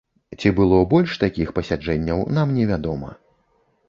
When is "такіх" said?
1.23-1.51